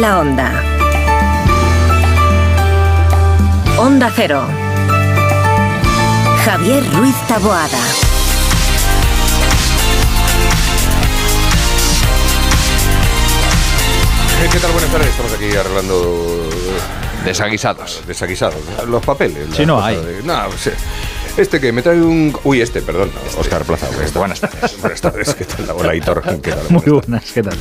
[0.00, 0.48] en la onda.
[3.78, 4.42] Onda Cero.
[6.44, 7.78] Javier Ruiz Taboada.
[14.52, 14.72] ¿Qué tal?
[14.72, 15.08] Buenas tardes.
[15.08, 16.48] Estamos aquí arreglando
[17.24, 18.02] Desaguisados.
[18.06, 18.56] desaguisados.
[18.88, 19.46] Los papeles.
[19.54, 19.96] Sí, la no hay.
[19.96, 20.70] de- no, sí.
[21.36, 22.36] Este que me trae un.
[22.42, 23.10] Uy, este, perdón.
[23.38, 23.86] Oscar Plaza.
[23.94, 24.80] Buenas Buenas tardes.
[24.80, 25.34] Buenas tardes.
[25.34, 25.66] ¿Qué tal?
[25.76, 26.22] Hola, Hitor.
[26.42, 26.64] ¿Qué tal?
[26.70, 27.56] Muy buenas, ¿qué tal?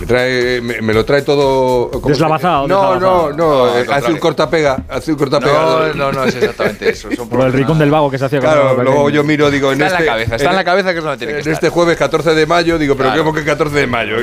[0.00, 1.90] Me, trae, me, me lo trae todo.
[1.90, 3.30] ¿cómo se- Deslavazado, No, deslavazado.
[3.32, 3.84] no, no.
[3.84, 4.78] No, hace un cortapega.
[4.88, 5.52] Hace un cortapega.
[5.52, 7.08] No, no, no es exactamente eso.
[7.14, 9.72] Son Por el ricón del vago que se hacía con Claro, luego yo miro, digo,
[9.72, 10.06] en Está en la este.
[10.10, 11.52] cabeza, está en la cabeza que es donde tiene que En estar.
[11.52, 13.24] este jueves 14 de mayo, digo, pero Claro.
[13.24, 14.16] ¿cómo que 14 de mayo?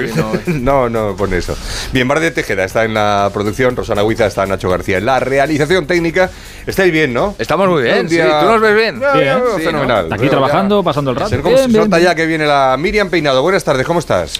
[0.45, 1.55] Sí, no, no, pone eso.
[1.93, 5.19] Bien, Bar de Tejeda está en la producción, Rosana Huiza está Nacho García en la
[5.19, 6.31] realización técnica.
[6.65, 7.35] Estáis bien, ¿no?
[7.37, 8.15] Estamos muy bien, Un sí.
[8.15, 8.99] día- ¿Tú nos ves bien?
[9.57, 10.11] Sí, fenomenal.
[10.11, 11.29] Aquí trabajando, pasando el rato.
[11.29, 12.09] Ser como Bien, se bien, nota bien.
[12.09, 13.43] ya que viene la Miriam Peinado.
[13.43, 14.39] Buenas tardes, ¿cómo estás?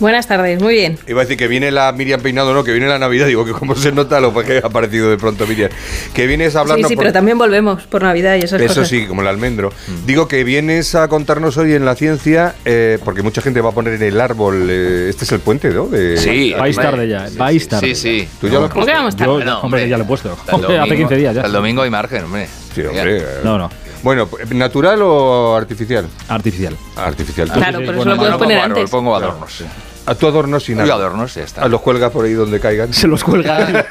[0.00, 0.96] Buenas tardes, muy bien.
[1.08, 3.26] Iba a decir que viene la Miriam Peinado, no, que viene la Navidad.
[3.26, 5.70] Digo, que cómo se nota lo que ha aparecido de pronto Miriam.
[6.14, 6.88] Que vienes a Sí, hablarnos.
[6.88, 8.88] sí, por- pero también volvemos por Navidad y esas Eso cosas.
[8.88, 9.72] sí, como el almendro.
[10.06, 13.72] Digo que vienes a contarnos hoy en la ciencia, eh, porque mucha gente va a
[13.72, 14.68] poner en el árbol.
[14.70, 15.86] eh, este es el puente, ¿no?
[15.88, 16.54] De- Sí.
[16.56, 16.90] Vais hombre.
[16.92, 17.86] tarde ya, Sí, vais sí, tarde.
[17.88, 18.28] Sí, sí.
[18.40, 19.44] ¿Tú ya lo has ¿Cómo que vamos Yo, tarde?
[19.44, 20.28] No, hombre, ya lo he puesto.
[20.46, 21.42] El Hace domingo- 15 días ya.
[21.42, 22.46] El domingo hay margen, hombre.
[22.72, 23.18] Sí, hombre.
[23.18, 23.24] eh.
[23.42, 23.68] No, no,
[24.02, 26.06] Bueno, ¿natural o artificial?
[26.28, 26.76] artificial.
[26.96, 27.48] Artificial.
[27.52, 28.90] Tú- Claro, pero bueno, eso lo puedes poner antes.
[28.90, 29.64] pongo adornos, sí.
[30.08, 30.94] A tu adorno sin nada.
[30.94, 31.62] adornos, ya está.
[31.62, 32.94] A los cuelga por ahí donde caigan.
[32.94, 33.58] Se los cuelga.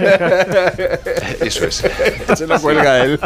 [1.42, 1.84] Eso es.
[2.36, 3.20] Se los cuelga él.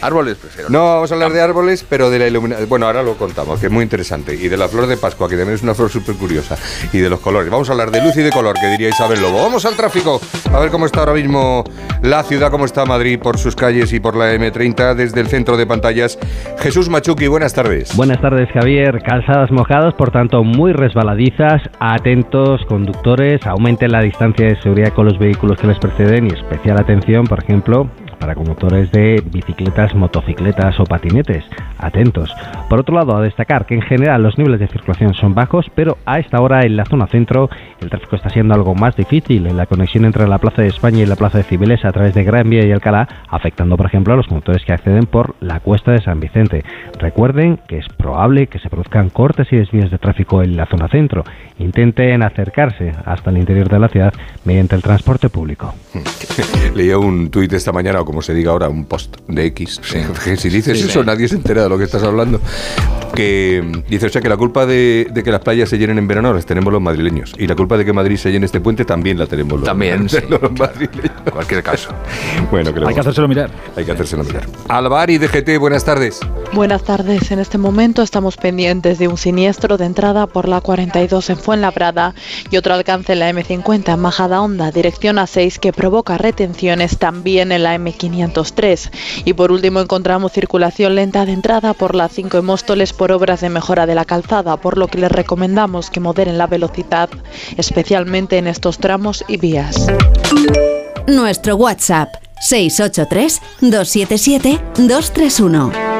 [0.00, 0.68] Árboles prefiero.
[0.68, 2.68] No vamos a hablar de árboles, pero de la iluminación.
[2.68, 4.34] Bueno, ahora lo contamos, que es muy interesante.
[4.34, 6.56] Y de la flor de Pascua, que también es una flor súper curiosa.
[6.92, 7.50] Y de los colores.
[7.50, 9.40] Vamos a hablar de luz y de color, que diría Isabel Lobo.
[9.42, 10.20] Vamos al tráfico.
[10.52, 11.62] A ver cómo está ahora mismo
[12.02, 15.56] la ciudad, cómo está Madrid por sus calles y por la M30 desde el centro
[15.56, 16.18] de pantallas.
[16.58, 17.96] Jesús Machuqui, buenas tardes.
[17.96, 19.00] Buenas tardes, Javier.
[19.02, 21.62] Calzadas mojadas, por tanto, muy resbaladizas.
[22.08, 23.46] Atentos, conductores.
[23.46, 27.38] Aumenten la distancia de seguridad con los vehículos que les preceden y especial atención, por
[27.38, 31.44] ejemplo, para conductores de bicicletas, motocicletas o patinetes.
[31.78, 32.34] Atentos.
[32.68, 35.98] Por otro lado, a destacar que en general los niveles de circulación son bajos, pero
[36.06, 37.48] a esta hora en la zona centro
[37.80, 41.02] el tráfico está siendo algo más difícil en la conexión entre la Plaza de España
[41.02, 44.14] y la Plaza de Cibeles a través de Gran Vía y Alcalá, afectando, por ejemplo,
[44.14, 46.64] a los conductores que acceden por la cuesta de San Vicente.
[46.98, 50.88] Recuerden que es probable que se produzcan cortes y desvíos de tráfico en la zona
[50.88, 51.24] centro.
[51.58, 54.12] Intenten acercarse hasta el interior de la ciudad
[54.44, 55.74] mediante el transporte público.
[56.74, 59.82] Leía un tuit esta mañana, como se diga ahora, un post de X.
[60.38, 62.40] Si dices Sí, eso, nadie se entera de lo que estás hablando.
[63.18, 66.06] Que dice, o sea, que la culpa de, de que las playas se llenen en
[66.06, 67.34] verano las tenemos los madrileños.
[67.36, 70.08] Y la culpa de que Madrid se llene este puente también la tenemos los, También,
[70.08, 70.18] sí.
[70.28, 71.10] los madrileños.
[71.26, 71.90] En cualquier caso.
[72.52, 73.50] Bueno, le Hay que hacérselo mirar.
[73.74, 74.46] hay que hacérselo mirar.
[74.68, 76.20] Alvari DGT, buenas tardes.
[76.52, 77.32] Buenas tardes.
[77.32, 82.14] En este momento estamos pendientes de un siniestro de entrada por la 42 en Fuenlabrada
[82.52, 87.50] y otro alcance en la M50 en Majada Honda, dirección A6, que provoca retenciones también
[87.50, 88.90] en la M503.
[89.24, 93.40] Y por último encontramos circulación lenta de entrada por la 5 en Móstoles por obras
[93.40, 97.08] de mejora de la calzada, por lo que les recomendamos que moderen la velocidad,
[97.56, 99.86] especialmente en estos tramos y vías.
[101.06, 102.08] Nuestro WhatsApp
[102.40, 105.97] 683 277 231.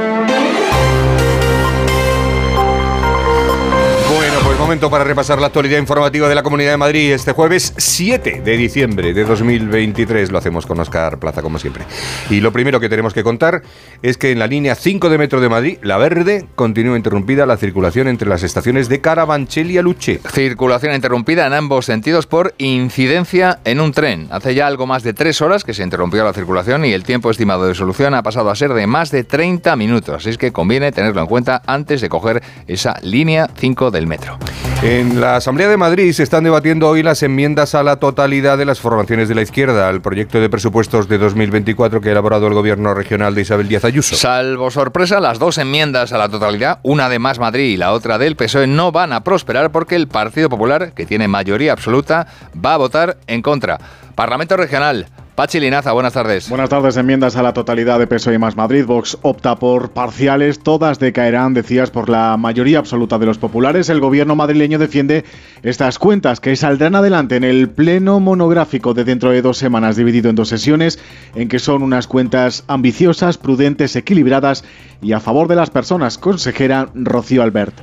[4.69, 8.57] Momento para repasar la actualidad informativa de la Comunidad de Madrid este jueves 7 de
[8.59, 10.31] diciembre de 2023.
[10.31, 11.85] Lo hacemos con Oscar Plaza, como siempre.
[12.29, 13.63] Y lo primero que tenemos que contar
[14.03, 17.57] es que en la línea 5 de Metro de Madrid, la verde, continúa interrumpida la
[17.57, 20.21] circulación entre las estaciones de Carabanchel y Aluche.
[20.35, 24.29] Circulación interrumpida en ambos sentidos por incidencia en un tren.
[24.31, 27.31] Hace ya algo más de tres horas que se interrumpió la circulación y el tiempo
[27.31, 30.17] estimado de solución ha pasado a ser de más de 30 minutos.
[30.17, 34.39] Así es que conviene tenerlo en cuenta antes de coger esa línea 5 del metro.
[34.83, 38.65] En la Asamblea de Madrid se están debatiendo hoy las enmiendas a la totalidad de
[38.65, 42.55] las formaciones de la izquierda al proyecto de presupuestos de 2024 que ha elaborado el
[42.55, 44.15] gobierno regional de Isabel Díaz Ayuso.
[44.15, 48.19] Salvo sorpresa, las dos enmiendas a la totalidad, una de Más Madrid y la otra
[48.19, 52.29] del PSOE, no van a prosperar porque el Partido Popular, que tiene mayoría absoluta,
[52.65, 53.79] va a votar en contra.
[54.15, 55.09] Parlamento Regional.
[55.39, 56.49] Pachi Linaza, buenas tardes.
[56.49, 56.97] Buenas tardes.
[56.97, 58.85] Enmiendas a la totalidad de PSOE y más Madrid.
[58.85, 60.59] Vox opta por parciales.
[60.59, 63.89] Todas decaerán, decías, por la mayoría absoluta de los populares.
[63.89, 65.25] El gobierno madrileño defiende
[65.63, 70.29] estas cuentas que saldrán adelante en el pleno monográfico de dentro de dos semanas, dividido
[70.29, 70.99] en dos sesiones,
[71.37, 74.65] en que son unas cuentas ambiciosas, prudentes, equilibradas
[75.01, 76.19] y a favor de las personas.
[76.19, 77.75] Consejera Rocío Albert.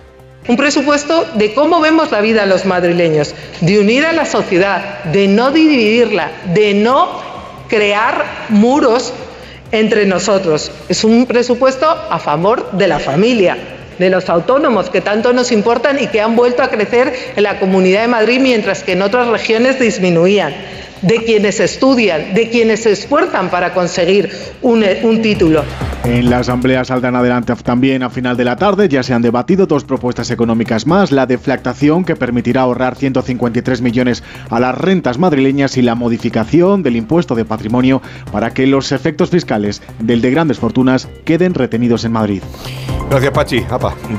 [0.49, 5.29] Un presupuesto de cómo vemos la vida los madrileños, de unir a la sociedad, de
[5.29, 7.34] no dividirla, de no
[7.67, 9.13] crear muros
[9.71, 10.71] entre nosotros.
[10.89, 13.57] Es un presupuesto a favor de la familia,
[13.97, 17.59] de los autónomos que tanto nos importan y que han vuelto a crecer en la
[17.59, 20.53] Comunidad de Madrid mientras que en otras regiones disminuían,
[21.01, 24.29] de quienes estudian, de quienes se esfuerzan para conseguir
[24.61, 25.63] un, un título.
[26.03, 28.87] En la Asamblea saldrán adelante también a final de la tarde.
[28.87, 34.23] Ya se han debatido dos propuestas económicas más: la deflactación, que permitirá ahorrar 153 millones
[34.49, 38.01] a las rentas madrileñas, y la modificación del impuesto de patrimonio
[38.31, 42.41] para que los efectos fiscales del de grandes fortunas queden retenidos en Madrid.
[43.09, 43.65] Gracias, Pachi.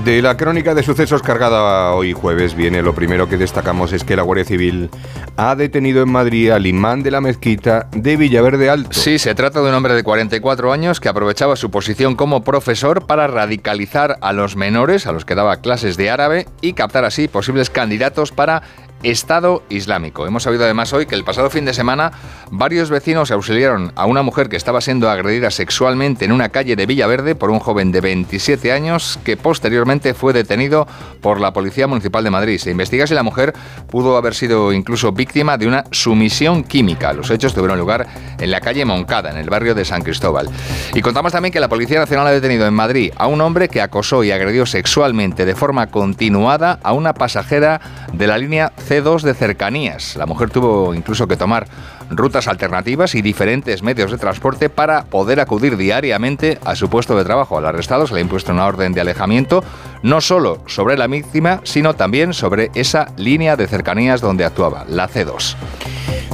[0.04, 4.16] De la crónica de sucesos cargada hoy jueves viene lo primero que destacamos es que
[4.16, 4.90] la Guardia Civil
[5.36, 8.90] ha detenido en Madrid al imán de la mezquita de Villaverde Alto.
[8.92, 13.06] Sí, se trata de un hombre de 44 años que aprovechaba su posición como profesor
[13.06, 17.28] para radicalizar a los menores a los que daba clases de árabe y captar así
[17.28, 18.62] posibles candidatos para
[19.02, 20.26] Estado Islámico.
[20.26, 22.12] Hemos sabido además hoy que el pasado fin de semana
[22.50, 26.86] varios vecinos auxiliaron a una mujer que estaba siendo agredida sexualmente en una calle de
[26.86, 30.86] Villaverde por un joven de 27 años que posteriormente fue detenido
[31.20, 32.58] por la Policía Municipal de Madrid.
[32.58, 33.52] Se investiga si la mujer
[33.90, 37.12] pudo haber sido incluso víctima de una sumisión química.
[37.12, 38.06] Los hechos tuvieron lugar
[38.38, 40.48] en la calle Moncada, en el barrio de San Cristóbal.
[40.94, 43.80] Y contamos también que la Policía Nacional ha detenido en Madrid a un hombre que
[43.80, 47.80] acosó y agredió sexualmente de forma continuada a una pasajera
[48.12, 50.16] de la línea C2 de cercanías.
[50.16, 51.66] La mujer tuvo incluso que tomar
[52.10, 57.24] rutas alternativas y diferentes medios de transporte para poder acudir diariamente a su puesto de
[57.24, 57.58] trabajo.
[57.58, 59.64] Al arrestado se le ha impuesto una orden de alejamiento,
[60.02, 65.08] no solo sobre la víctima, sino también sobre esa línea de cercanías donde actuaba, la
[65.08, 65.56] C2.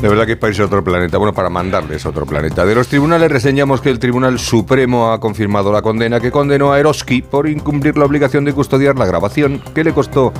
[0.02, 2.66] De verdad que es para irse a otro planeta, bueno, para mandarles a otro planeta.
[2.66, 6.80] De los tribunales reseñamos que el Tribunal Supremo ha confirmado la condena que condenó a
[6.80, 10.32] Eroski por incumplir la obligación de custodiar la grabación que le costó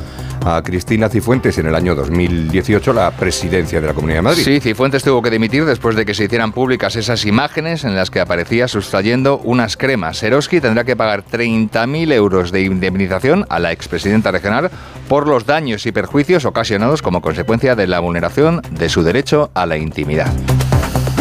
[0.45, 4.43] a Cristina Cifuentes en el año 2018 la presidencia de la Comunidad de Madrid.
[4.43, 8.11] Sí, Cifuentes tuvo que dimitir después de que se hicieran públicas esas imágenes en las
[8.11, 10.23] que aparecía sustrayendo unas cremas.
[10.23, 14.71] Eroski tendrá que pagar 30.000 euros de indemnización a la expresidenta regional
[15.09, 19.67] por los daños y perjuicios ocasionados como consecuencia de la vulneración de su derecho a
[19.67, 20.33] la intimidad.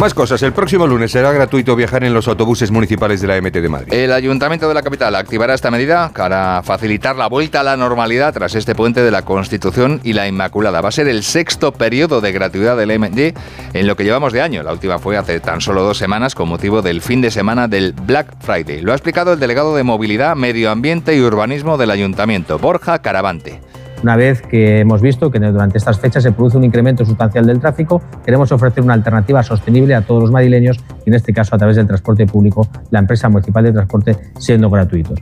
[0.01, 0.41] Más cosas.
[0.41, 3.93] El próximo lunes será gratuito viajar en los autobuses municipales de la MT de Madrid.
[3.93, 8.33] El Ayuntamiento de la capital activará esta medida para facilitar la vuelta a la normalidad
[8.33, 10.81] tras este puente de la Constitución y la Inmaculada.
[10.81, 13.35] Va a ser el sexto periodo de gratuidad del MD
[13.73, 14.63] en lo que llevamos de año.
[14.63, 17.93] La última fue hace tan solo dos semanas con motivo del fin de semana del
[17.93, 18.81] Black Friday.
[18.81, 23.61] Lo ha explicado el delegado de Movilidad, Medio Ambiente y Urbanismo del Ayuntamiento, Borja Caravante.
[24.03, 27.59] Una vez que hemos visto que durante estas fechas se produce un incremento sustancial del
[27.59, 31.59] tráfico, queremos ofrecer una alternativa sostenible a todos los madrileños y en este caso a
[31.59, 35.19] través del transporte público, la empresa municipal de transporte siendo gratuitos.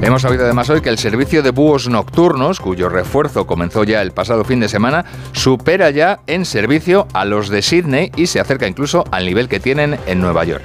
[0.00, 4.12] Hemos sabido además hoy que el servicio de búhos nocturnos, cuyo refuerzo comenzó ya el
[4.12, 8.66] pasado fin de semana, supera ya en servicio a los de Sydney y se acerca
[8.66, 10.62] incluso al nivel que tienen en Nueva York.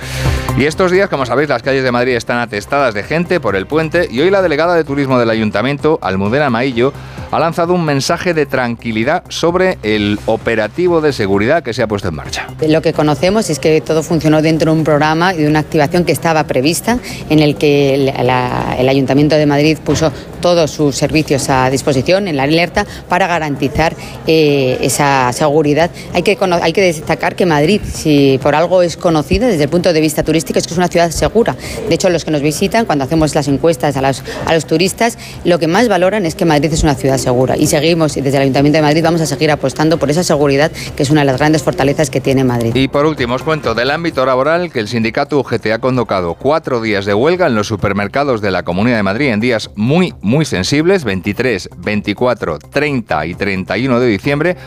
[0.58, 3.68] Y estos días, como sabéis, las calles de Madrid están atestadas de gente por el
[3.68, 6.94] puente y hoy la delegada de turismo del ayuntamiento, Almudena Maillo,
[7.32, 12.10] ha lanzado un mensaje de tranquilidad sobre el operativo de seguridad que se ha puesto
[12.10, 12.48] en marcha.
[12.68, 16.06] Lo que conocemos es que todo funcionó dentro de un programa y de una activación
[16.06, 17.00] que estaba prevista,
[17.30, 20.12] en el que el, Ayuntamiento de Madrid puso
[20.42, 23.96] todos sus servicios a disposición en la alerta para garantizar
[24.26, 25.92] eh, esa seguridad.
[26.14, 29.94] Hay que, hay que destacar que Madrid, si por algo es conocida desde el punto
[29.94, 31.56] de vista turístico, es que es una ciudad segura.
[31.88, 35.18] De hecho, los que nos visitan, cuando hacemos las encuestas a los, a los turistas,
[35.44, 37.47] lo que más valoran es que Madrid es una ciudad segura.
[37.56, 40.72] Y seguimos, y desde el Ayuntamiento de Madrid vamos a seguir apostando por esa seguridad,
[40.96, 42.76] que es una de las grandes fortalezas que tiene Madrid.
[42.76, 46.82] Y por último, os cuento del ámbito laboral que el sindicato UGT ha convocado cuatro
[46.82, 50.46] días de huelga en los supermercados de la Comunidad de Madrid en días muy, muy
[50.46, 54.58] sensibles, 23, 24, 30 y 31 de diciembre,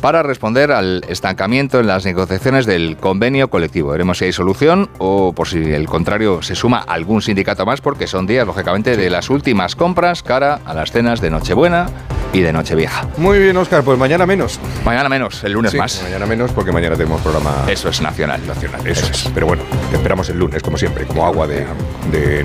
[0.00, 3.90] para responder al estancamiento en las negociaciones del convenio colectivo.
[3.90, 8.06] Veremos si hay solución o, por si el contrario, se suma algún sindicato más, porque
[8.06, 11.86] son días, lógicamente, de las últimas compras cara a las cenas de Nochebuena
[12.32, 13.08] y de Nochevieja.
[13.16, 14.60] Muy bien, Oscar, pues mañana menos.
[14.84, 16.02] Mañana menos, el lunes Sí, más.
[16.02, 18.46] Mañana menos porque mañana tenemos programa Eso es nacional.
[18.46, 18.86] nacional.
[18.86, 19.28] Eso, es.
[19.34, 21.66] Pero bueno, te esperamos el lunes, como siempre, como agua de,
[22.12, 22.44] de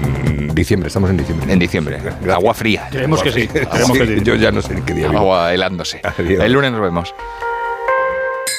[0.53, 0.87] diciembre.
[0.87, 1.51] Estamos en diciembre.
[1.53, 1.99] En diciembre.
[2.03, 2.29] Gracias.
[2.33, 2.87] Agua fría.
[2.91, 4.21] Queremos que sí, queremos Sí, que sí.
[4.23, 5.19] Yo ya no sé en qué día vivo.
[5.19, 6.01] Agua helándose.
[6.03, 6.43] Adiós.
[6.43, 7.13] El lunes nos vemos.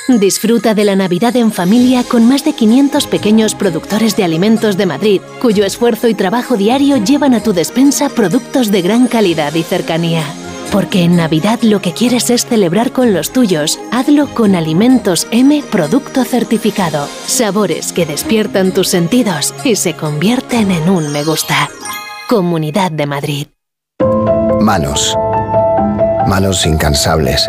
[0.09, 4.87] Disfruta de la Navidad en familia con más de 500 pequeños productores de alimentos de
[4.87, 9.65] Madrid, cuyo esfuerzo y trabajo diario llevan a tu despensa productos de gran calidad y
[9.65, 10.23] cercanía.
[10.73, 13.79] Porque en Navidad lo que quieres es celebrar con los tuyos.
[13.93, 17.09] Hazlo con Alimentos M Producto Certificado.
[17.27, 21.71] Sabores que despiertan tus sentidos y se convierten en un me gusta.
[22.29, 23.47] Comunidad de Madrid.
[24.61, 25.17] Manos.
[26.27, 27.49] Manos incansables,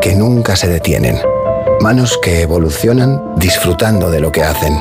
[0.00, 1.16] que nunca se detienen.
[1.80, 4.76] Manos que evolucionan disfrutando de lo que hacen.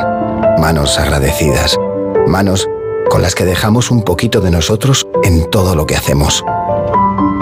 [0.58, 1.78] Manos agradecidas.
[2.26, 2.68] Manos
[3.10, 6.44] con las que dejamos un poquito de nosotros en todo lo que hacemos.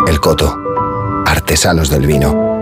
[0.08, 0.58] El Coto.
[1.26, 2.54] Artesanos del vino.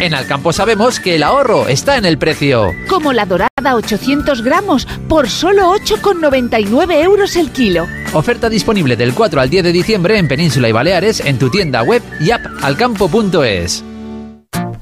[0.00, 2.72] En Alcampo sabemos que el ahorro está en el precio.
[2.88, 7.86] Como la dorada 800 gramos por solo 8,99 euros el kilo.
[8.12, 11.82] Oferta disponible del 4 al 10 de diciembre en Península y Baleares en tu tienda
[11.82, 13.84] web y app alcampo.es.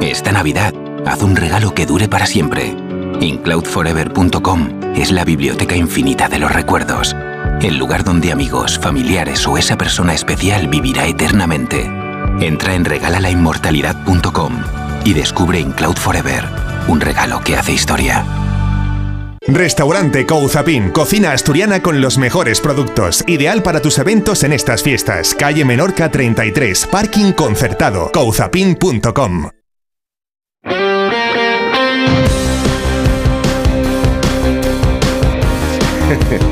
[0.00, 0.72] Esta Navidad,
[1.06, 2.74] haz un regalo que dure para siempre.
[3.20, 7.14] Incloudforever.com es la biblioteca infinita de los recuerdos.
[7.60, 11.84] El lugar donde amigos, familiares o esa persona especial vivirá eternamente.
[12.40, 14.54] Entra en regalalainmortalidad.com
[15.04, 16.46] y descubre Incloud Forever,
[16.88, 18.24] un regalo que hace historia.
[19.52, 25.34] Restaurante Couzapin, cocina asturiana con los mejores productos, ideal para tus eventos en estas fiestas.
[25.34, 29.50] Calle Menorca 33, parking concertado, couzapin.com.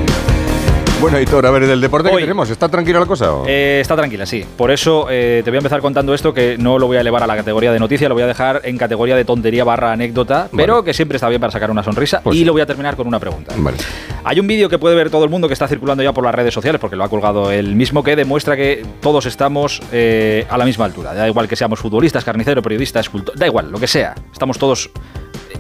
[1.01, 3.33] Bueno, Hitor, a ver, del deporte que tenemos, ¿está tranquila la cosa?
[3.33, 3.47] o?
[3.47, 4.45] Eh, está tranquila, sí.
[4.57, 7.23] Por eso eh, te voy a empezar contando esto que no lo voy a elevar
[7.23, 10.51] a la categoría de noticia, lo voy a dejar en categoría de tontería barra anécdota,
[10.55, 12.21] pero que siempre está bien para sacar una sonrisa.
[12.23, 12.45] Pues y sí.
[12.45, 13.55] lo voy a terminar con una pregunta.
[13.57, 13.79] Vale.
[14.25, 16.35] Hay un vídeo que puede ver todo el mundo que está circulando ya por las
[16.35, 20.59] redes sociales, porque lo ha colgado el mismo, que demuestra que todos estamos eh, a
[20.59, 21.15] la misma altura.
[21.15, 24.15] Da igual que seamos futbolistas, carniceros, periodistas, escultor, da igual, lo que sea.
[24.33, 24.91] Estamos todos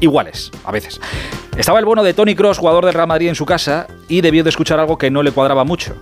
[0.00, 1.00] iguales, a veces.
[1.56, 4.42] Estaba el bono de Tony Cross, jugador del Real Madrid, en su casa y debió
[4.44, 5.94] de escuchar algo que no le cuadraba mucho.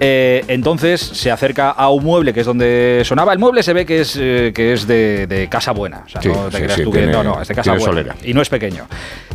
[0.00, 3.32] Eh, entonces se acerca a un mueble que es donde sonaba.
[3.32, 6.04] El mueble se ve que es, eh, que es de, de casa buena.
[6.06, 7.72] O sea, Sí, no te sí, creas sí, tú que no, no, es de casa
[7.72, 7.84] buena.
[7.84, 8.14] solera.
[8.22, 8.86] Y no es pequeño.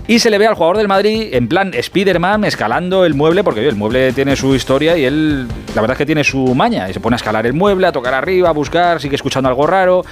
[0.07, 3.59] Y se le ve al jugador del Madrid en plan Spider-Man escalando el mueble, porque
[3.59, 6.89] oye, el mueble tiene su historia y él, la verdad es que tiene su maña.
[6.89, 9.67] Y se pone a escalar el mueble, a tocar arriba, a buscar, sigue escuchando algo
[9.67, 10.05] raro.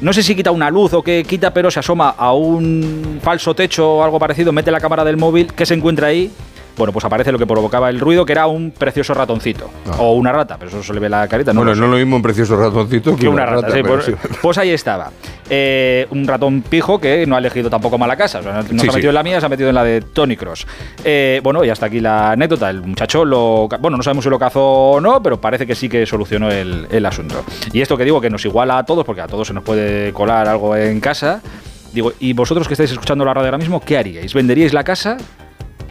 [0.00, 3.52] No sé si quita una luz o qué quita, pero se asoma a un falso
[3.52, 6.30] techo o algo parecido, mete la cámara del móvil, ¿qué se encuentra ahí?
[6.78, 9.68] Bueno, pues aparece lo que provocaba el ruido, que era un precioso ratoncito.
[9.98, 11.52] O una rata, pero eso se le ve la carita.
[11.52, 11.80] No bueno, sé.
[11.80, 15.10] no lo mismo un precioso ratoncito que, Que una rata, sí, pues, pues ahí estaba.
[15.50, 18.38] Eh, un ratón pijo que no ha elegido tampoco mala casa.
[18.38, 19.82] O sea, no Sí, se ha metido en la mía, se ha metido en la
[19.82, 20.66] de Tony Cross.
[21.04, 22.70] Eh, bueno, y hasta aquí la anécdota.
[22.70, 23.68] El muchacho lo.
[23.80, 26.86] Bueno, no sabemos si lo cazó o no, pero parece que sí que solucionó el,
[26.90, 27.44] el asunto.
[27.72, 30.12] Y esto que digo que nos iguala a todos, porque a todos se nos puede
[30.12, 31.40] colar algo en casa.
[31.92, 34.34] Digo, ¿y vosotros que estáis escuchando la radio ahora mismo, qué haríais?
[34.34, 35.16] ¿Venderíais la casa?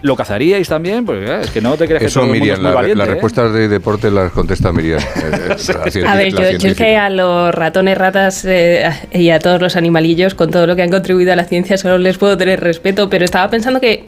[0.03, 1.05] ¿Lo cazaríais también?
[1.05, 2.69] Porque eh, es que no te crees que Eso, todo el mundo Miriam, es muy
[2.69, 3.11] la- valiente, las ¿eh?
[3.13, 4.99] respuestas de deporte las contesta Miriam.
[4.99, 5.55] eh,
[5.95, 9.59] eh, A ver, yo, yo es que a los ratones, ratas eh, y a todos
[9.61, 12.59] los animalillos, con todo lo que han contribuido a la ciencia, solo les puedo tener
[12.61, 14.05] respeto, pero estaba pensando que,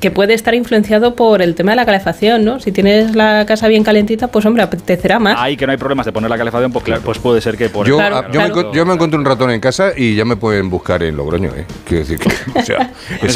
[0.00, 2.60] que puede estar influenciado por el tema de la calefacción, ¿no?
[2.60, 5.36] Si tienes la casa bien calentita, pues hombre, apetecerá más.
[5.38, 7.68] Ahí que no hay problemas de poner la calefacción, pues, claro, pues puede ser que
[7.68, 8.72] por Yo, Claro, ah, yo, me, claro.
[8.72, 11.66] yo me encontré un ratón en casa y ya me pueden buscar en Logroño, ¿eh?
[11.84, 12.28] Quiero decir que,
[12.58, 12.90] o sea,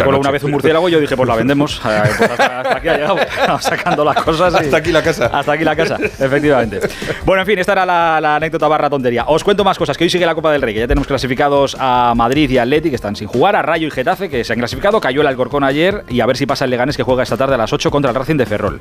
[0.19, 1.81] una vez un murciélago y yo dije, pues la vendemos.
[1.85, 3.17] Eh, pues hasta, hasta aquí ha llegado,
[3.61, 4.55] sacando las cosas.
[4.55, 5.27] y- Hasta aquí la casa.
[5.27, 6.81] Hasta aquí la casa, efectivamente.
[7.25, 9.25] Bueno, en fin, esta era la, la anécdota barra tontería.
[9.27, 11.77] Os cuento más cosas, que hoy sigue la Copa del Rey, que ya tenemos clasificados
[11.79, 14.59] a Madrid y Atleti, que están sin jugar, a Rayo y Getafe, que se han
[14.59, 17.37] clasificado, cayó el Alcorcón ayer, y a ver si pasa el Leganés, que juega esta
[17.37, 18.81] tarde a las 8 contra el Racing de Ferrol.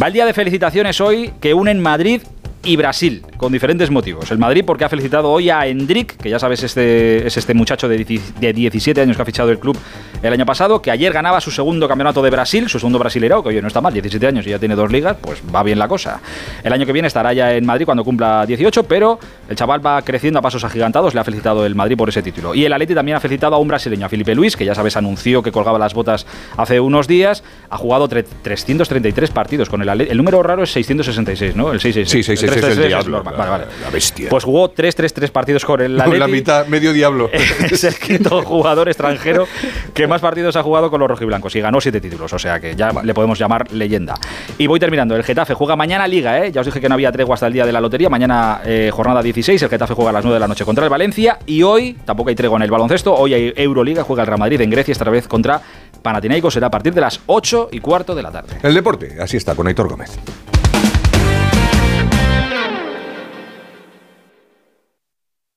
[0.00, 2.22] Va el día de felicitaciones hoy, que unen Madrid
[2.64, 4.30] y Brasil, con diferentes motivos.
[4.30, 7.88] El Madrid porque ha felicitado hoy a Endrick, que ya sabes este, es este muchacho
[7.88, 9.76] de, dieci- de 17 años que ha fichado el club
[10.22, 13.48] el año pasado, que ayer ganaba su segundo campeonato de Brasil, su segundo brasileiro, que
[13.48, 15.88] oye, no está mal, 17 años y ya tiene dos ligas, pues va bien la
[15.88, 16.20] cosa.
[16.62, 20.00] El año que viene estará ya en Madrid cuando cumpla 18, pero el chaval va
[20.02, 22.54] creciendo a pasos agigantados, le ha felicitado el Madrid por ese título.
[22.54, 24.96] Y el Atleti también ha felicitado a un brasileño, a Felipe Luis, que ya sabes
[24.96, 26.26] anunció que colgaba las botas
[26.56, 30.12] hace unos días, ha jugado tre- 333 partidos con el Atleti.
[30.12, 31.72] El número raro es 666, ¿no?
[31.72, 32.08] El 666.
[32.08, 33.34] Sí, 666 es el 333 diablo, normal.
[33.34, 33.78] la- Vale, vale.
[33.82, 34.28] la bestia.
[34.30, 36.18] Pues jugó 333 partidos con el No, Atleti.
[36.20, 37.30] la mitad, medio diablo.
[37.70, 39.46] es el quinto jugador extranjero
[39.94, 42.74] que más partidos ha jugado con los rojiblancos y ganó siete títulos, o sea que
[42.76, 44.14] ya le podemos llamar leyenda.
[44.58, 45.16] Y voy terminando.
[45.16, 46.52] El Getafe juega mañana Liga, ¿eh?
[46.52, 48.08] Ya os dije que no había tregua hasta el día de la lotería.
[48.08, 50.90] Mañana eh, jornada 16, el Getafe juega a las 9 de la noche contra el
[50.90, 53.14] Valencia y hoy tampoco hay tregua en el baloncesto.
[53.14, 55.60] Hoy hay Euroliga, juega el Real Madrid en Grecia, esta vez contra
[56.02, 56.54] Panathinaikos.
[56.54, 58.56] Será a partir de las 8 y cuarto de la tarde.
[58.62, 60.18] El deporte, así está, con Aitor Gómez.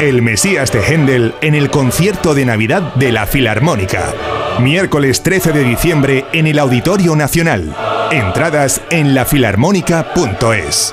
[0.00, 4.12] El Mesías de Händel en el concierto de Navidad de la Filarmónica.
[4.60, 7.74] Miércoles 13 de diciembre en el Auditorio Nacional.
[8.10, 10.92] Entradas en lafilarmónica.es.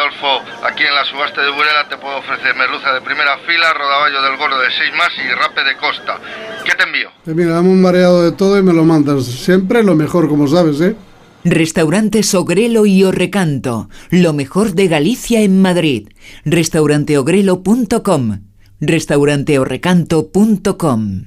[1.11, 4.93] Subasta de Burela te puedo ofrecer merluza de primera fila, rodaballo del gordo de 6
[4.97, 6.19] más y rape de costa.
[6.63, 7.09] ¿Qué te envío?
[7.27, 9.25] Eh, mira, dame un mareado de todo y me lo mandas.
[9.25, 10.95] Siempre lo mejor, como sabes, ¿eh?
[11.43, 16.07] Restaurantes Ogrelo y Orrecanto, lo mejor de Galicia en Madrid.
[16.45, 18.39] Restauranteogrelo.com
[18.79, 21.23] restauranteorrecanto.com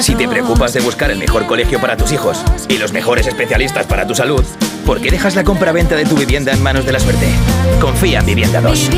[0.00, 3.86] Si te preocupas de buscar el mejor colegio para tus hijos y los mejores especialistas
[3.86, 4.44] para tu salud,
[4.84, 7.26] ¿por qué dejas la compra-venta de tu vivienda en manos de la suerte?
[7.80, 8.90] Confía en Vivienda 2.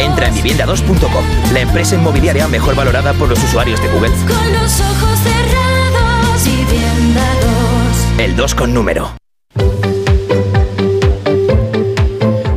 [0.00, 4.10] Entra en vivienda2.com, la empresa inmobiliaria mejor valorada por los usuarios de Google.
[4.10, 7.24] Con los ojos cerrados, vivienda
[8.16, 8.20] 2.
[8.24, 9.10] El 2 con número.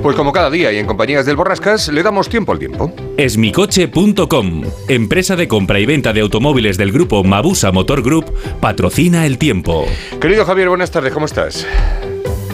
[0.02, 2.92] Pues como cada día y en compañías del Borrascas, le damos tiempo al tiempo.
[3.18, 9.38] Esmicoche.com, empresa de compra y venta de automóviles del grupo Mabusa Motor Group, patrocina el
[9.38, 9.86] tiempo.
[10.20, 11.68] Querido Javier, buenas tardes, ¿cómo estás?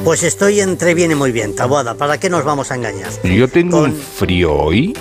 [0.06, 1.96] Pues estoy entre bien y muy bien, Taboada.
[1.96, 3.10] ¿Para qué nos vamos a engañar?
[3.24, 4.96] Yo tengo un frío hoy.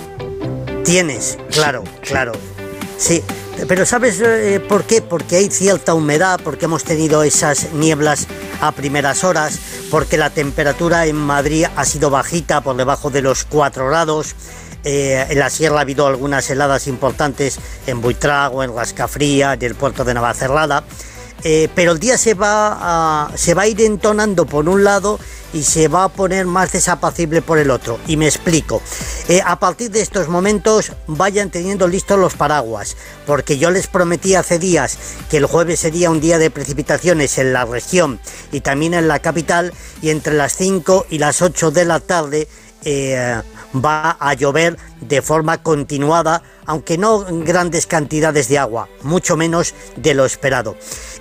[0.83, 2.31] Tienes, claro, claro.
[2.97, 3.21] Sí,
[3.67, 5.03] pero ¿sabes eh, por qué?
[5.03, 8.27] Porque hay cierta humedad, porque hemos tenido esas nieblas
[8.61, 9.59] a primeras horas,
[9.91, 14.33] porque la temperatura en Madrid ha sido bajita, por debajo de los 4 grados.
[14.83, 19.75] Eh, en la sierra ha habido algunas heladas importantes en Buitrago, en Rascafría, en el
[19.75, 20.83] puerto de Navacerrada.
[21.47, 25.19] Eh, pero el día se va, a, se va a ir entonando por un lado
[25.53, 27.99] y se va a poner más desapacible por el otro.
[28.07, 28.81] Y me explico.
[29.27, 34.33] Eh, a partir de estos momentos vayan teniendo listos los paraguas, porque yo les prometí
[34.33, 34.97] hace días
[35.29, 38.19] que el jueves sería un día de precipitaciones en la región
[38.51, 42.47] y también en la capital y entre las 5 y las 8 de la tarde
[42.83, 43.41] eh,
[43.73, 50.13] va a llover de forma continuada, aunque no grandes cantidades de agua, mucho menos de
[50.13, 50.77] lo esperado.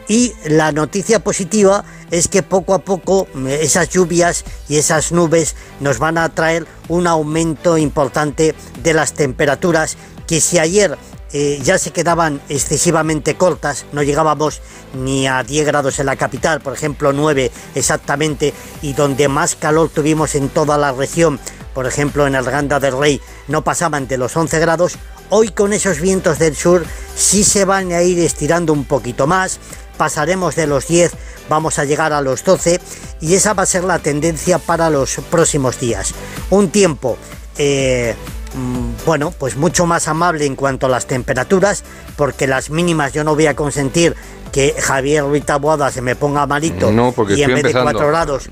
[0.08, 5.56] Y la noticia positiva es que poco a poco eh, esas lluvias y esas nubes
[5.80, 10.98] nos van a traer un aumento importante de las temperaturas que si ayer
[11.32, 14.60] eh, ya se quedaban excesivamente cortas, no llegábamos
[14.94, 19.88] ni a 10 grados en la capital, por ejemplo 9 exactamente, y donde más calor
[19.88, 21.40] tuvimos en toda la región,
[21.74, 24.96] por ejemplo en el Ganda del Rey, no pasaban de los 11 grados,
[25.30, 26.84] hoy con esos vientos del sur
[27.16, 29.58] sí se van a ir estirando un poquito más,
[29.96, 31.12] pasaremos de los 10,
[31.48, 32.80] vamos a llegar a los 12
[33.20, 36.14] y esa va a ser la tendencia para los próximos días.
[36.50, 37.16] Un tiempo...
[37.56, 38.14] eh,
[38.54, 41.84] mm, bueno, pues mucho más amable en cuanto a las temperaturas,
[42.16, 44.14] porque las mínimas yo no voy a consentir
[44.52, 47.90] que Javier Ruiz Taboada se me ponga malito No, porque y en vez de empezando.
[47.92, 48.48] 4 grados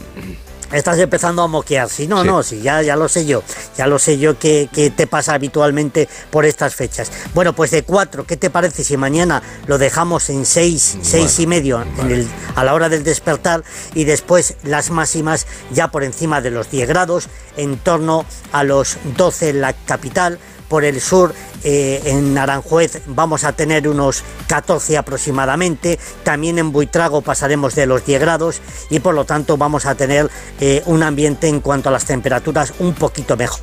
[0.72, 1.88] estás empezando a moquear.
[1.88, 2.26] Sí, no, Sí.
[2.26, 3.42] no, sí, ya, ya lo sé yo.
[3.76, 7.10] Ya lo sé yo que, que te pasa habitualmente por estas fechas.
[7.34, 11.46] Bueno, pues de 4, ¿qué te parece si mañana lo dejamos en 6, 6 y
[11.46, 13.62] medio en el- a la hora del despertar
[13.94, 18.96] y después las máximas ya por encima de los 10 grados, en torno a los
[19.16, 20.38] 12 en la capital?
[20.72, 27.20] Por el sur, eh, en Aranjuez vamos a tener unos 14 aproximadamente, también en Buitrago
[27.20, 30.30] pasaremos de los 10 grados y por lo tanto vamos a tener
[30.60, 33.60] eh, un ambiente en cuanto a las temperaturas un poquito mejor.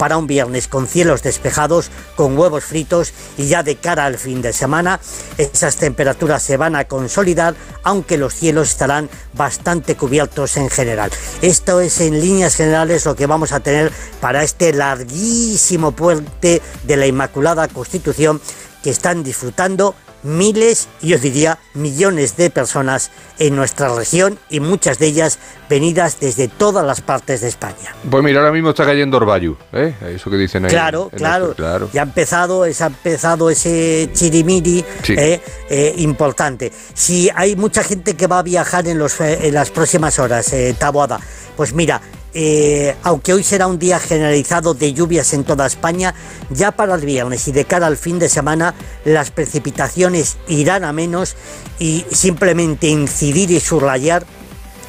[0.00, 4.40] Para un viernes con cielos despejados, con huevos fritos y ya de cara al fin
[4.40, 4.98] de semana,
[5.36, 11.10] esas temperaturas se van a consolidar, aunque los cielos estarán bastante cubiertos en general.
[11.42, 16.96] Esto es en líneas generales lo que vamos a tener para este larguísimo puente de
[16.96, 18.40] la Inmaculada Constitución
[18.82, 25.06] que están disfrutando miles, yo diría millones de personas en nuestra región y muchas de
[25.06, 27.94] ellas venidas desde todas las partes de España.
[28.10, 29.94] Pues mira, ahora mismo está cayendo Orbayu, ¿eh?
[30.14, 30.70] Eso que dicen ahí.
[30.70, 31.90] Claro, en claro, nuestro- claro.
[31.92, 35.14] Ya ha empezado, es- ha empezado ese chirimiri Sí.
[35.16, 36.72] eh, eh, importante.
[36.94, 40.52] Si hay mucha gente que va a viajar en, los, eh, en las próximas horas,
[40.52, 41.18] eh, Taboada,
[41.56, 42.00] pues mira,
[42.34, 46.14] eh, aunque hoy será un día generalizado de lluvias en toda España,
[46.50, 50.92] ya para el viernes y de cara al fin de semana las precipitaciones irán a
[50.92, 51.36] menos
[51.78, 54.24] y simplemente incidir y subrayar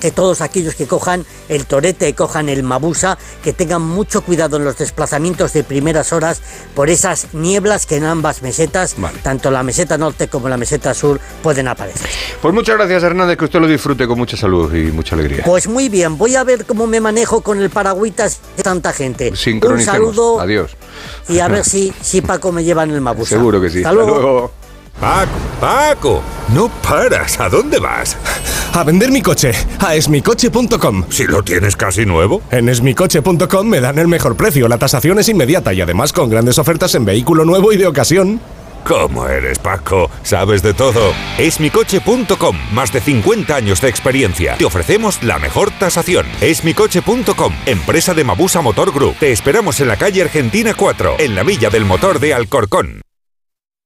[0.02, 4.66] que todos aquellos que cojan el torete, cojan el mabusa, que tengan mucho cuidado en
[4.66, 6.42] los desplazamientos de primeras horas
[6.76, 11.20] por esas nieblas que en ambas mesetas, tanto la meseta norte como la meseta sur,
[11.42, 12.10] pueden aparecer.
[12.42, 15.44] Pues muchas gracias, Hernández, que usted lo disfrute con mucha salud y mucha alegría.
[15.46, 19.32] Pues muy bien, voy a ver cómo me manejo con el paragüitas de tanta gente.
[19.64, 20.76] Un saludo Adiós.
[21.30, 23.30] y a ver si, si Paco me lleva en el mabusa.
[23.30, 23.78] Seguro que sí.
[23.80, 24.52] Hasta luego.
[25.00, 26.22] Paco, Paco,
[26.54, 27.40] no paras.
[27.40, 28.18] ¿A dónde vas?
[28.73, 31.05] A vender mi coche a esmicoche.com.
[31.10, 32.41] Si lo tienes casi nuevo.
[32.51, 36.57] En esmicoche.com me dan el mejor precio, la tasación es inmediata y además con grandes
[36.57, 38.39] ofertas en vehículo nuevo y de ocasión.
[38.86, 40.10] ¿Cómo eres, Paco?
[40.23, 41.13] Sabes de todo.
[41.38, 42.57] Esmicoche.com.
[42.73, 44.55] Más de 50 años de experiencia.
[44.57, 46.25] Te ofrecemos la mejor tasación.
[46.41, 47.53] Esmicoche.com.
[47.65, 49.17] Empresa de Mabusa Motor Group.
[49.19, 53.01] Te esperamos en la calle Argentina 4, en la Villa del Motor de Alcorcón.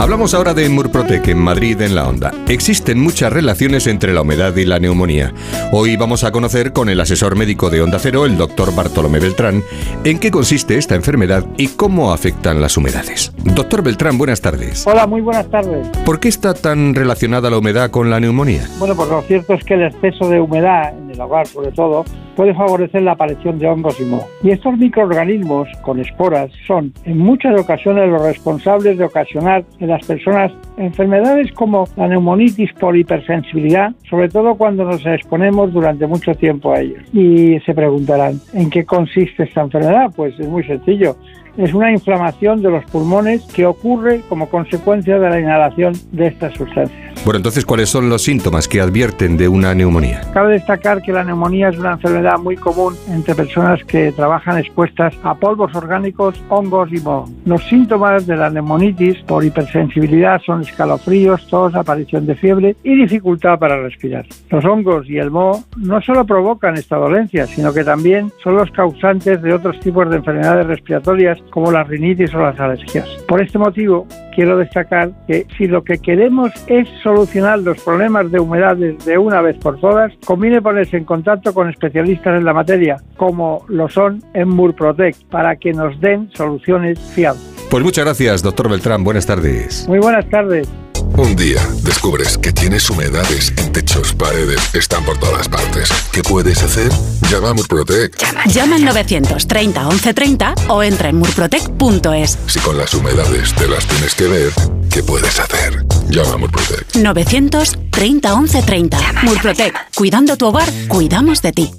[0.00, 2.32] Hablamos ahora de Murprotec en Madrid en la Onda.
[2.48, 5.34] Existen muchas relaciones entre la humedad y la neumonía.
[5.72, 9.62] Hoy vamos a conocer con el asesor médico de Onda Cero, el doctor Bartolomé Beltrán,
[10.02, 13.30] en qué consiste esta enfermedad y cómo afectan las humedades.
[13.44, 14.86] Doctor Beltrán, buenas tardes.
[14.86, 15.86] Hola, muy buenas tardes.
[16.06, 18.66] ¿Por qué está tan relacionada la humedad con la neumonía?
[18.78, 22.04] Bueno, pues lo cierto es que el exceso de humedad en el hogar, sobre todo,
[22.36, 24.26] puede favorecer la aparición de hongos y moho.
[24.42, 30.06] Y estos microorganismos con esporas son en muchas ocasiones los responsables de ocasionar en las
[30.06, 36.72] personas enfermedades como la neumonitis por hipersensibilidad, sobre todo cuando nos exponemos durante mucho tiempo
[36.72, 37.02] a ellos.
[37.12, 40.10] Y se preguntarán, ¿en qué consiste esta enfermedad?
[40.14, 41.16] Pues es muy sencillo.
[41.60, 46.54] Es una inflamación de los pulmones que ocurre como consecuencia de la inhalación de estas
[46.54, 47.10] sustancias.
[47.22, 50.22] Bueno, entonces, ¿cuáles son los síntomas que advierten de una neumonía?
[50.32, 55.14] Cabe destacar que la neumonía es una enfermedad muy común entre personas que trabajan expuestas
[55.22, 57.28] a polvos orgánicos, hongos y moho.
[57.44, 63.58] Los síntomas de la neumonitis por hipersensibilidad son escalofríos, tos, aparición de fiebre y dificultad
[63.58, 64.24] para respirar.
[64.48, 68.70] Los hongos y el moho no solo provocan esta dolencia, sino que también son los
[68.70, 73.08] causantes de otros tipos de enfermedades respiratorias como la rinitis o las alergias.
[73.28, 78.40] Por este motivo, quiero destacar que si lo que queremos es solucionar los problemas de
[78.40, 82.96] humedades de una vez por todas, conviene ponerse en contacto con especialistas en la materia,
[83.16, 87.68] como lo son en Murprotec, para que nos den soluciones fiables.
[87.70, 89.04] Pues muchas gracias, doctor Beltrán.
[89.04, 89.86] Buenas tardes.
[89.88, 90.68] Muy buenas tardes.
[91.16, 95.88] Un día descubres que tienes humedades en techos, paredes, están por todas partes.
[96.12, 96.90] ¿Qué puedes hacer?
[97.30, 98.16] Llama a Murprotec.
[98.46, 102.38] Llama al 930 1130 o entra en murprotec.es.
[102.46, 104.52] Si con las humedades te las tienes que ver,
[104.90, 105.84] ¿qué puedes hacer?
[106.08, 106.96] Llama a Murprotec.
[106.96, 108.98] 930 1130.
[109.22, 109.74] Murprotec.
[109.94, 111.70] Cuidando tu hogar, cuidamos de ti.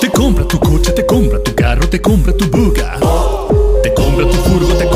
[0.00, 2.98] Te compra tu coche, te compra tu carro, te compra tu buga.
[3.82, 4.95] Te compra tu furgo, te compra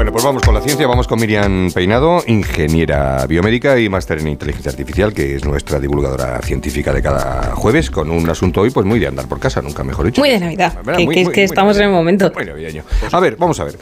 [0.00, 4.28] Bueno, pues vamos con la ciencia, vamos con Miriam Peinado, ingeniera biomédica y máster en
[4.28, 8.86] inteligencia artificial, que es nuestra divulgadora científica de cada jueves, con un asunto hoy pues
[8.86, 10.22] muy de andar por casa, nunca mejor dicho.
[10.22, 12.32] Muy de Navidad, que, Muy- que es muy- que muy estamos en el momento.
[12.34, 12.82] Muy navideño.
[13.12, 13.76] A ver, vamos a ver.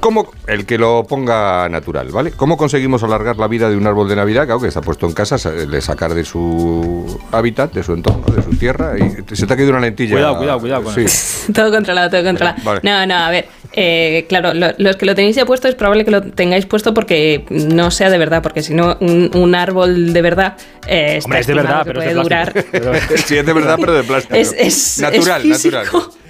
[0.00, 2.32] ¿Cómo, el que lo ponga natural, ¿vale?
[2.32, 5.12] ¿Cómo conseguimos alargar la vida de un árbol de Navidad, claro, que está puesto en
[5.12, 9.46] casa, sa- le sacar de su hábitat, de su entorno, de su tierra, y se
[9.46, 10.12] te ha caído una lentilla?
[10.12, 11.52] Cuidado, cuidado, cuidado con Sí.
[11.52, 12.56] Todo controlado, todo controlado.
[12.64, 12.80] Vale.
[12.82, 13.46] No, no, a ver.
[13.72, 16.94] eh, claro, lo- los que lo tenéis ya puesto es probable que lo tengáis puesto
[16.94, 21.26] porque no sea de verdad, porque si no, un, un árbol de verdad eh, está
[21.26, 22.52] Hombre, es de verdad, que pero es de puede durar.
[22.52, 23.16] plástico.
[23.26, 24.34] sí, es de verdad, pero de plástico.
[24.34, 25.86] Es- es- natural, es natural.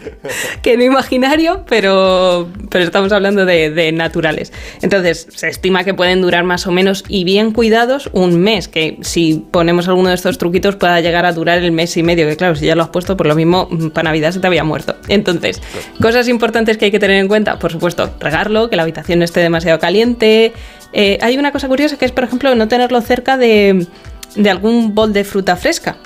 [0.62, 4.52] que no imaginario, pero, pero estamos hablando de, de naturales.
[4.82, 8.98] Entonces, se estima que pueden durar más o menos y bien cuidados un mes, que
[9.02, 12.36] si ponemos alguno de estos truquitos pueda llegar a durar el mes y medio, que
[12.36, 14.64] claro, si ya lo has puesto, por lo mismo mm, para Navidad se te había
[14.64, 14.96] muerto.
[15.08, 15.60] Entonces,
[16.00, 19.24] cosas importantes que hay que tener en cuenta, por supuesto, regarlo, que la habitación no
[19.24, 20.52] esté demasiado caliente.
[20.92, 23.86] Eh, hay una cosa curiosa que es, por ejemplo, no tenerlo cerca de,
[24.34, 25.96] de algún bol de fruta fresca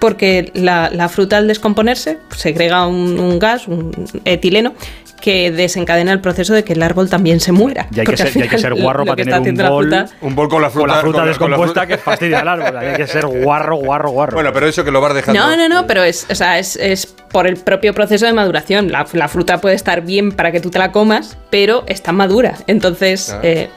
[0.00, 3.92] porque la, la fruta al descomponerse segrega un, un gas, un
[4.24, 4.74] etileno,
[5.20, 7.88] que desencadena el proceso de que el árbol también se muera.
[7.90, 10.06] Y hay que ser, y hay que ser guarro para que tener un bol, fruta-
[10.20, 11.86] Un bol con la fruta, con la fruta con descompuesta con la fruta.
[11.86, 12.76] que fastidia al árbol.
[12.76, 14.34] Hay que ser guarro, guarro, guarro.
[14.34, 15.40] Bueno, pero eso que lo vas dejando.
[15.40, 18.92] No, no, no, pero es, o sea, es, es por el propio proceso de maduración.
[18.92, 22.54] La, la fruta puede estar bien para que tú te la comas, pero está madura.
[22.66, 23.40] Entonces, Ah.
[23.42, 23.70] eh,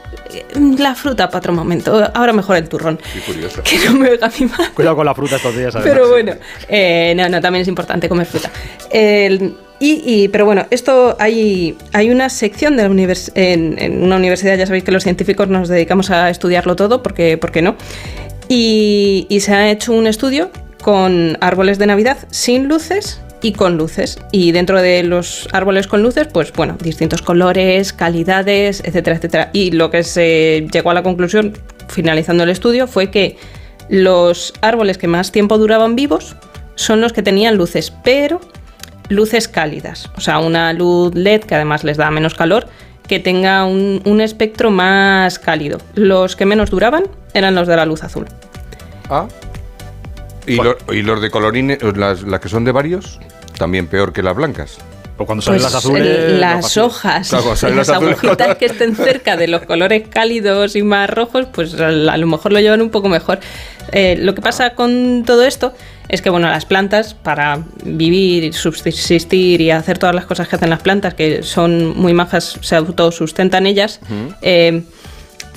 [0.78, 2.10] la fruta para otro momento.
[2.14, 2.98] Ahora mejor el turrón.
[3.12, 3.62] Qué curioso.
[3.62, 4.66] Que no me oiga mi madre.
[4.74, 5.74] Cuidado con la fruta estos días.
[5.74, 5.92] además.
[5.94, 6.32] Pero bueno,
[6.68, 8.50] eh, no, no, también es importante comer fruta.
[8.90, 14.02] El- y, y- pero bueno, esto hay, hay una sección de la univers- en, en
[14.02, 17.62] una universidad, ya sabéis que los científicos nos dedicamos a estudiarlo todo, porque, ¿por qué
[17.62, 17.76] no?
[18.48, 20.50] Y, y se ha hecho un estudio
[20.82, 24.18] con árboles de Navidad sin luces y con luces.
[24.32, 29.50] Y dentro de los árboles con luces, pues bueno, distintos colores, calidades, etcétera, etcétera.
[29.52, 31.56] Y lo que se llegó a la conclusión,
[31.88, 33.36] finalizando el estudio, fue que
[33.88, 36.36] los árboles que más tiempo duraban vivos
[36.74, 38.40] son los que tenían luces, pero
[39.08, 40.10] luces cálidas.
[40.16, 42.68] O sea, una luz LED que además les da menos calor,
[43.06, 45.78] que tenga un, un espectro más cálido.
[45.94, 48.26] Los que menos duraban eran los de la luz azul.
[49.08, 49.26] Ah.
[50.46, 53.18] ¿Y, lo- y los de colorines, las, las que son de varios,
[53.58, 54.78] también peor que las blancas.
[55.18, 55.56] O cuando Pues
[55.94, 58.18] el- las hojas, Claro, salen las las azules.
[58.22, 62.26] agujitas que estén cerca de los colores cálidos y más rojos, pues a a lo
[62.26, 63.38] mejor lo llevan un poco mejor.
[63.92, 65.74] Eh, lo que pasa con todo esto
[66.08, 70.70] es que bueno, las plantas para vivir, subsistir y hacer todas las cosas que hacen
[70.70, 74.00] las plantas, que son muy majas, se autosustentan ellas,
[74.40, 74.82] eh,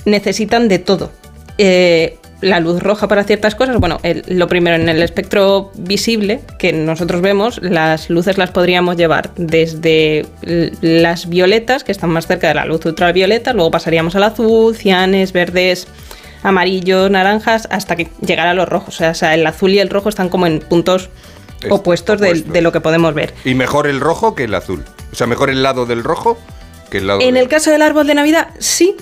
[0.04, 1.10] necesitan de todo.
[1.58, 6.40] Eh, la luz roja para ciertas cosas, bueno, el- lo primero en el espectro visible
[6.58, 10.26] que nosotros vemos, las luces las podríamos llevar desde
[10.80, 15.32] las violetas, que están más cerca de la luz ultravioleta, luego pasaríamos al azul, cianes,
[15.32, 15.86] verdes,
[16.42, 18.94] amarillos, naranjas, hasta que llegara a los rojos.
[18.94, 21.08] O sea, o sea, el azul y el rojo están como en puntos
[21.62, 23.32] Es- opuestos de, de lo que podemos ver.
[23.44, 24.84] Y mejor el rojo que el azul.
[25.12, 26.38] O sea, mejor el lado del rojo
[26.90, 28.94] que el lado En del el caso del árbol de Navidad, sí,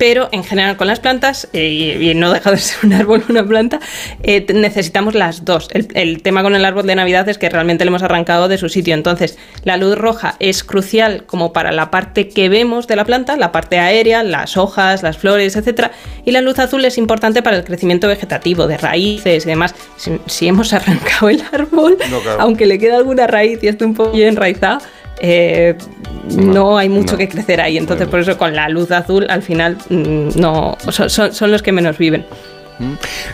[0.00, 3.46] pero en general con las plantas, eh, y, no deja de ser un árbol una
[3.46, 3.80] planta,
[4.22, 5.68] eh, necesitamos las dos.
[5.72, 8.56] El, el tema con el árbol de Navidad es que realmente le hemos arrancado de
[8.56, 8.94] su sitio.
[8.94, 13.36] Entonces, la luz roja es crucial como para la parte que vemos de la planta,
[13.36, 15.90] la parte aérea, las hojas, las flores, etcétera,
[16.24, 19.74] y la luz azul es importante para el crecimiento vegetativo, de raíces y demás.
[19.98, 22.40] Si, si hemos arrancado el árbol, No, claro.
[22.40, 24.80] aunque le queda alguna raíz y esté un poco enraizada,
[25.20, 25.76] eh,
[26.36, 27.18] no, hay mucho no.
[27.18, 27.76] que crecer ahí.
[27.78, 31.62] Entonces, por eso con la luz azul, al final, mm, no son, son- son los
[31.62, 32.24] que menos viven.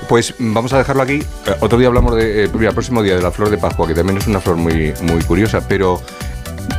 [0.09, 1.20] Pues mm, vamos a dejarlo aquí.
[1.46, 3.94] Eh, Otro día hablamos de, eh, el próximo día de la flor de Pascua, que
[3.94, 6.01] también es una flor muy, muy curiosa, pero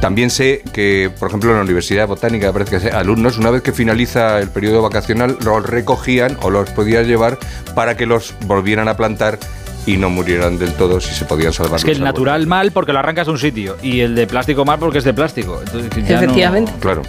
[0.01, 3.71] también sé que, por ejemplo, en la Universidad Botánica, parece que alumnos, una vez que
[3.71, 7.37] finaliza el periodo vacacional, los recogían o los podías llevar
[7.73, 9.39] para que los volvieran a plantar
[9.87, 12.93] y no murieran del todo si se podían salvar Es que el natural mal porque
[12.93, 15.59] lo arrancas de un sitio y el de plástico mal porque es de plástico.
[15.65, 16.71] Entonces, ya no- Efectivamente.
[16.79, 17.01] Claro.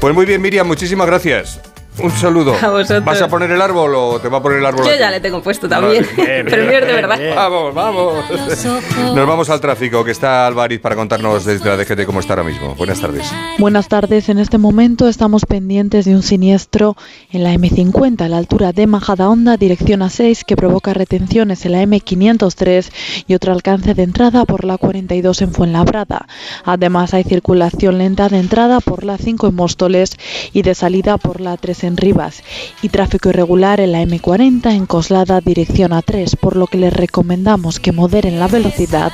[0.00, 1.60] Pues muy bien, Miriam, muchísimas gracias.
[2.02, 2.54] Un saludo.
[2.62, 3.04] A vosotros.
[3.04, 4.84] ¿Vas a poner el árbol o te va a poner el árbol?
[4.84, 4.98] Yo ti?
[4.98, 6.06] ya le tengo puesto también.
[6.16, 7.18] Vale, bien, Pero bien, mío de verdad.
[7.34, 8.14] Vamos, vamos.
[9.14, 12.44] Nos vamos al tráfico, que está Álvariz para contarnos desde la DGT cómo está ahora
[12.44, 12.74] mismo.
[12.74, 13.30] Buenas tardes.
[13.58, 14.28] Buenas tardes.
[14.28, 16.96] En este momento estamos pendientes de un siniestro
[17.30, 21.82] en la M50 a la altura de Majadahonda, dirección A6, que provoca retenciones en la
[21.82, 22.90] M503
[23.26, 26.26] y otro alcance de entrada por la 42 en Fuenlabrada.
[26.64, 30.16] Además, hay circulación lenta de entrada por la 5 en Móstoles
[30.52, 32.42] y de salida por la 3 en Rivas.
[32.82, 37.80] Y tráfico irregular en la M40 en Coslada, dirección A3, por lo que les recomendamos
[37.80, 39.12] que moderen la velocidad,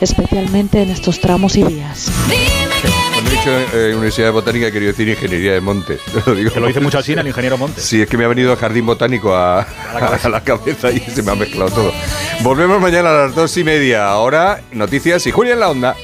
[0.00, 2.10] especialmente en estos tramos y vías.
[3.14, 6.00] Bueno, ¿y dicho eh, Universidad de Botánica, he querido decir Ingeniería de Montes.
[6.26, 6.52] Lo digo.
[6.52, 7.84] Que lo dice mucho así el ingeniero Montes.
[7.84, 9.60] Sí, es que me ha venido el jardín botánico a,
[10.22, 10.90] a la, cabeza.
[10.90, 11.92] y se me ha mezclado todo.
[12.42, 14.08] Volvemos mañana a las dos y media.
[14.08, 15.96] Ahora, noticias y Julia en la onda.